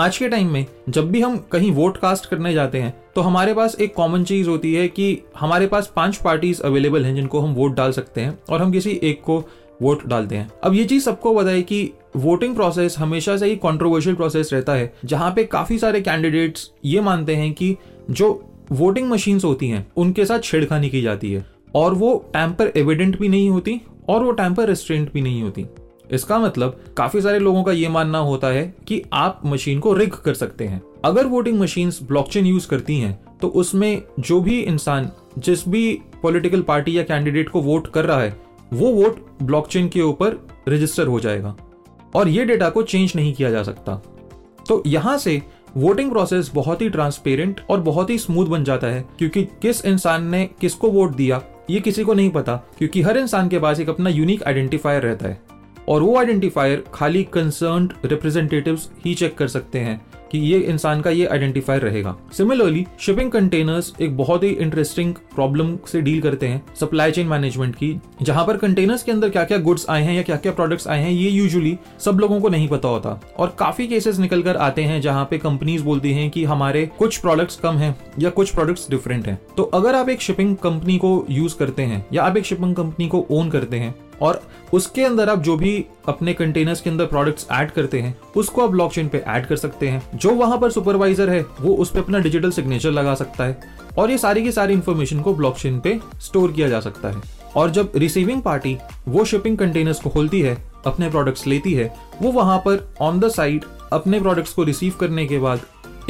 आज 0.00 0.18
के 0.18 0.28
टाइम 0.28 0.50
में, 0.50 0.66
जब 0.88 1.10
भी 1.10 1.20
हम 1.20 1.36
कहीं 1.52 1.70
वोट 1.72 1.96
कास्ट 1.96 2.26
करने 2.26 2.52
जाते 2.54 2.78
हैं 2.78 2.92
तो 3.14 3.20
हमारे 3.20 3.54
पास 3.54 3.74
एक 3.80 3.94
कॉमन 3.94 4.24
चीज़ 4.24 4.48
होती 4.48 4.72
है 4.74 4.86
कि 4.88 5.18
हमारे 5.38 5.66
पास 5.66 5.90
पाँच 5.96 6.16
पार्टीज़ 6.16 6.60
अवेलेबल 6.62 7.04
हैं 7.04 7.14
जिनको 7.14 7.40
हम 7.40 7.54
वोट 7.54 7.74
डाल 7.76 7.92
सकते 7.92 8.20
हैं 8.20 8.38
और 8.50 8.62
हम 8.62 8.72
किसी 8.72 8.90
एक 9.02 9.22
को 9.22 9.38
वोट 9.82 10.06
डालते 10.06 10.36
हैं। 10.36 10.50
अब 10.64 10.74
ये 10.74 10.84
चीज़ 10.84 11.04
सबको 11.04 11.34
बताए 11.34 11.62
कि 11.62 11.90
वोटिंग 12.16 12.54
प्रोसेस 12.54 12.98
हमेशा 12.98 13.36
से 13.36 13.46
ही 13.46 13.56
कॉन्ट्रोवर्शियल 13.56 14.16
प्रोसेस 14.16 14.52
रहता 14.52 14.74
है, 14.74 14.92
जहाँ 15.04 15.32
पे 15.36 15.44
काफ़ी 15.46 15.78
सारे 15.78 16.00
कैंडिडेट्स 16.00 16.70
ये 16.84 17.00
मानते 17.00 17.36
हैं 17.36 17.52
कि 17.52 17.76
जो 18.10 18.30
वोटिंग 18.72 19.10
मशीन्स 19.10 19.44
होती 19.44 19.68
हैं, 19.68 19.86
उनके 19.96 20.24
साथ 20.24 20.40
छेड़खानी 20.40 20.90
की 20.90 21.02
जाती 21.02 21.32
है 21.32 21.44
और 21.74 21.94
वो 21.94 22.16
टैंपर 22.32 22.72
एविडेंट 22.76 23.18
भी 23.20 23.28
नहीं 23.28 23.50
होती 23.50 23.80
और 24.08 24.24
वो 24.24 24.32
टैंपर 24.32 24.68
रेस्ट्रेंट 24.68 25.12
भी 25.12 25.20
नहीं 25.20 25.42
होती। 25.42 25.66
इसका 26.12 26.38
मतलब 26.38 26.80
काफ़ी 26.96 27.20
सारे 27.20 27.38
लोगों 27.38 27.62
का 27.62 27.72
ये 27.72 27.88
मानना 27.88 28.18
होता 28.18 28.48
है 28.48 28.62
कि 28.88 29.02
आप 29.12 29.40
मशीन 29.46 29.80
को 29.80 29.92
रिग 29.94 30.14
कर 30.14 30.34
सकते 30.34 30.64
हैं। 30.64 30.82
अगर 31.04 31.26
वोटिंग 31.26 31.58
मशीन 31.60 31.92
ब्लॉकचेन 32.02 32.46
यूज़ 32.46 32.68
करती 32.68 32.98
हैं 32.98 33.18
तो 33.40 33.48
उसमें 33.48 34.02
जो 34.20 34.40
भी 34.40 34.60
इंसान, 34.60 35.10
जिस 35.38 35.68
भी 35.68 36.00
पॉलिटिकल 36.22 36.62
पार्टी 36.62 36.96
या 36.98 37.02
कैंडिडेट 37.02 37.48
को 37.48 37.60
वोट 37.60 37.92
कर 37.92 38.04
रहा 38.04 38.20
है, 38.20 38.36
वो 38.72 38.92
वोट 38.92 39.24
ब्लॉकचेन 39.42 39.88
के 39.88 40.00
ऊपर 40.02 40.38
रजिस्टर 40.68 41.06
हो 41.06 41.20
जाएगा। 41.20 41.56
और 42.14 42.28
ये 42.28 42.44
डेटा 42.44 42.70
को 42.70 42.82
चेंज 42.82 43.12
नहीं 43.16 43.32
किया 43.34 43.50
जा 43.50 43.62
सकता। 43.62 43.94
तो 44.68 44.82
यहाँ 44.86 45.16
से 45.18 45.42
वोटिंग 45.76 46.10
प्रोसेस 46.10 46.50
बहुत 46.54 46.82
ही 46.82 46.88
ट्रांसपेरेंट 46.90 47.60
और 47.70 47.80
बहुत 47.80 48.10
ही 48.10 48.18
स्मूथ 48.18 48.46
बन 48.46 48.64
जाता 48.64 48.86
है, 48.86 49.04
क्योंकि 49.18 49.44
किस 49.62 49.84
इंसान 49.84 50.24
ने 50.26 50.44
किसको 50.60 50.90
वोट 50.90 51.14
दिया, 51.16 51.42
ये 51.70 51.80
किसी 51.80 52.04
को 52.04 52.14
नहीं 52.14 52.30
पता, 52.30 52.56
क्योंकि 52.78 53.02
हर 53.02 53.18
इंसान 53.18 53.48
के 53.48 53.58
पास 53.58 53.80
एक 53.80 53.88
अपना 53.88 54.10
यूनिक 54.10 54.42
आइडेंटिफायर 54.42 55.02
रहता 55.02 55.28
है। 55.28 55.40
और 55.88 56.02
वो 56.02 56.16
आइडेंटिफायर 56.18 56.84
खाली 56.94 57.24
कंसर्न 57.24 57.90
रिप्रेजेंटेटिव्स 58.04 58.88
ही 59.04 59.14
चेक 59.14 59.36
कर 59.38 59.48
सकते 59.48 59.78
हैं। 59.78 60.00
कि 60.32 60.38
ये 60.38 60.58
इंसान 60.60 61.00
का 61.00 61.10
ये 61.10 61.26
आइडेंटिफायर 61.26 61.82
रहेगा। 61.82 62.16
सिमिलरली 62.32 62.86
शिपिंग 63.00 63.30
कंटेनर्स 63.30 63.92
एक 64.00 64.16
बहुत 64.16 64.42
ही 64.42 64.48
इंटरेस्टिंग 64.50 65.14
प्रॉब्लम 65.34 65.76
से 65.92 66.00
डील 66.00 66.20
करते 66.20 66.48
हैं 66.48 66.62
सप्लाई 66.80 67.10
चेन 67.10 67.26
मैनेजमेंट 67.26 67.74
की, 67.74 67.94
जहाँ 68.22 68.46
पर 68.46 68.56
कंटेनर्स 68.56 69.02
के 69.02 69.12
अंदर 69.12 69.28
क्या 69.28 69.44
क्या 69.44 69.58
गुड्स 69.58 69.86
आए 69.90 70.02
हैं 70.02 70.14
या 70.14 70.22
क्या 70.22 70.36
क्या 70.36 70.52
प्रोडक्ट्स 70.52 70.88
आए 70.88 71.02
हैं, 71.02 71.10
ये 71.10 71.30
यूजुअली 71.30 71.76
सब 71.98 72.18
लोगों 72.20 72.40
को 72.40 72.48
नहीं 72.48 72.68
पता 72.68 72.88
होता। 72.88 73.20
और 73.38 73.54
काफ़ी 73.58 73.86
केसेस 73.86 74.18
निकल 74.18 74.42
कर 74.42 74.56
आते 74.56 74.82
हैं 74.82 75.00
जहाँ 75.00 75.24
पे 75.24 75.38
कंपनीज़ 75.38 75.82
बोलती 75.82 76.12
हैं 76.12 76.28
कि 76.30 76.44
हमारे 76.44 76.86
कुछ 76.98 77.16
प्रोडक्ट्स 77.16 77.56
कम 77.56 77.76
हैं 77.76 77.96
या 78.18 78.30
कुछ 78.30 78.54
प्रोडक्ट्स 78.54 78.90
डिफरेंट 78.90 79.26
हैं। 79.26 79.38
तो 79.56 79.62
अगर 79.62 79.94
आप 79.94 80.08
एक 80.08 80.20
शिपिंग 80.20 80.56
कंपनी 80.56 80.98
को 80.98 81.26
यूज़ 81.30 81.56
करते 81.56 81.82
हैं 81.82 82.06
या 82.12 82.22
आप 82.22 82.36
एक 82.36 82.44
शिपिंग 82.44 82.74
कंपनी 82.76 83.08
को 83.08 83.26
ओन 83.30 83.50
करते 83.50 83.76
हैं 83.76 83.94
और 84.22 84.40
उसके 84.72 85.04
अंदर 85.04 85.28
आप 85.28 85.42
जो 85.42 85.56
भी 85.56 85.84
अपने 86.08 86.32
कंटेनर्स 86.34 86.80
के 86.80 86.90
अंदर 86.90 87.06
प्रोडक्ट्स 87.06 87.46
ऐड 87.52 87.70
करते 87.70 88.00
हैं, 88.00 88.16
उसको 88.36 88.62
आप 88.62 88.70
ब्लॉकचेन 88.70 89.08
पे 89.08 89.18
ऐड 89.18 89.46
कर 89.46 89.56
सकते 89.56 89.88
हैं। 89.88 90.17
जो 90.18 90.30
वहाँ 90.30 90.58
पर 90.58 90.70
सुपरवाइजर 90.70 91.30
है, 91.30 91.44
वो 91.60 91.74
उस 91.74 91.90
पर 91.90 91.98
अपना 91.98 92.18
डिजिटल 92.18 92.50
सिग्नेचर 92.50 92.90
लगा 92.90 93.14
सकता 93.14 93.44
है 93.44 93.60
और 93.98 94.10
ये 94.10 94.18
सारी 94.18 94.42
की 94.42 94.52
सारी 94.52 94.74
इंफॉर्मेशन 94.74 95.20
को 95.20 95.34
ब्लॉकचेन 95.34 95.78
पे 95.80 95.98
स्टोर 96.20 96.52
किया 96.52 96.68
जा 96.68 96.80
सकता 96.80 97.08
है। 97.08 97.22
और 97.56 97.70
जब 97.70 97.92
रिसीविंग 97.96 98.42
पार्टी 98.42 98.76
वो 99.08 99.24
शिपिंग 99.24 99.56
कंटेनर्स 99.58 100.00
को 100.00 100.10
खोलती 100.10 100.40
है, 100.40 100.56
अपने 100.86 101.10
प्रोडक्ट्स 101.10 101.46
लेती 101.46 101.72
है, 101.74 101.92
वो 102.22 102.32
वहाँ 102.32 102.58
पर 102.58 102.88
ऑन 103.00 103.20
द 103.20 103.28
साइड 103.28 103.64
अपने 103.92 104.20
प्रोडक्ट्स 104.20 104.52
को 104.52 104.64
रिसीव 104.64 104.94
करने 105.00 105.26
के 105.26 105.38
बाद 105.38 105.60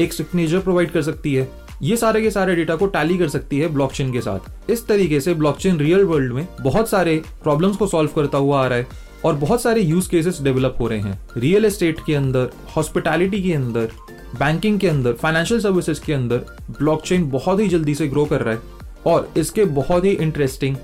एक 0.00 0.12
सिग्नेचर 0.12 0.58
प्रोवाइड 0.58 0.90
कर 0.90 1.02
सकती 1.02 1.34
है। 1.34 1.48
ये 1.82 1.96
सारे 1.96 2.20
के 2.22 2.30
सारे 2.30 2.54
डेटा 2.56 2.76
को 2.76 2.86
टैली 2.86 3.18
कर 3.18 3.28
सकती 3.28 3.58
है 3.58 3.68
ब्लॉकचेन 3.68 4.12
के 4.12 4.20
साथ। 4.20 4.70
इस 4.70 4.86
तरीके 4.86 5.20
से 5.20 5.34
ब्लॉकचेन 5.34 5.78
रियल 5.78 6.04
वर्ल्ड 6.04 6.32
में 6.32 6.46
बहुत 6.60 6.88
सारे 6.88 7.22
प्रॉब्लम्स 7.42 7.76
को 7.76 7.86
सॉल्व 7.86 8.10
करता 8.16 8.38
हुआ 8.38 8.64
आ 8.64 8.66
रहा 8.66 8.78
है। 8.78 8.86
और 9.24 9.34
बहुत 9.36 9.62
सारे 9.62 9.80
यूज़ 9.80 10.10
केसेस 10.10 10.40
डेवलप 10.42 10.76
हो 10.80 10.88
रहे 10.88 11.00
हैं. 11.00 11.18
रियल 11.36 11.64
एस्टेट 11.64 12.00
के 12.06 12.14
अंदर 12.14 12.50
हॉस्पिटैलिटी 12.76 13.42
के 13.42 13.52
अंदर 13.54 13.88
बैंकिंग 14.38 14.78
के 14.80 14.88
अंदर 14.88 15.12
फाइनेंशियल 15.12 15.60
सर्विसेज़ 15.60 16.04
के 16.04 16.12
अंदर 16.12 16.44
ब्लॉकचेन 16.78 17.28
बहुत 17.30 17.60
ही 17.60 17.68
जल्दी 17.68 17.94
से 17.94 18.08
ग्रो 18.08 18.24
कर 18.24 18.40
रहा 18.40 18.54
है. 18.54 18.60
और 19.06 19.32
इसके 19.36 19.64
बहुत 19.64 20.04
ही 20.04 20.10
इंटरेस्टिंग 20.12 20.76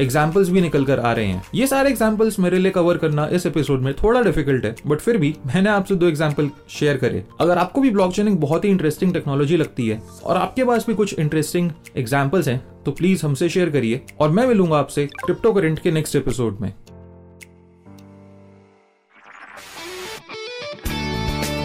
एग्जाम्पल्स 0.00 0.48
भी 0.48 0.60
निकल 0.60 0.84
कर 0.84 0.98
आ 0.98 1.12
रहे 1.12 1.26
हैं. 1.26 1.42
ये 1.54 1.66
सारे 1.66 1.90
एग्जाम्पल्स 1.90 2.38
मेरे 2.38 2.58
लिए 2.58 2.70
कवर 2.72 2.96
करना 2.98 3.26
इस 3.28 3.46
एपिसोड 3.46 3.80
में 3.80 3.92
थोड़ा 3.94 4.22
डिफ़िकल्ट 4.22 4.64
है 4.64 4.74
बट 4.86 5.00
फिर 5.00 5.16
भी 5.16 5.34
मैंने 5.46 5.70
आपसे 5.70 5.94
दो 5.94 6.08
एग्ज़ाम्पल 6.08 6.50
शेयर 6.70 6.96
करे. 6.96 7.24
अगर 7.40 7.58
आपको 7.58 7.80
भी 7.80 7.90
ब्लॉकचेन 7.90 8.28
एक 8.28 8.40
बहुत 8.40 8.64
ही 8.64 8.70
इंटरेस्टिंग 8.70 9.12
टेक्नोलॉजी 9.14 9.56
लगती 9.56 9.88
है 9.88 10.00
और 10.24 10.36
आपके 10.36 10.64
पास 10.64 10.86
भी 10.86 10.94
कुछ 10.94 11.18
इंटरेस्टिंग 11.18 11.70
एग्जाम्पल्स 11.96 12.48
हैं 12.48 12.60
तो 12.84 12.92
प्लीज़ 12.92 13.26
हमसे 13.26 13.48
शेयर 13.48 13.70
करिए 13.70 14.00
और 14.20 14.30
मैं 14.30 14.46
मिलूँगा 14.46 14.78
आपसे 14.78 15.06
क्रिप्टो 15.16 15.52
करेंट 15.52 15.78
के 15.78 15.90
नेक्स्ट 15.90 16.16
एपिसोड 16.16 16.60
में. 16.60 16.72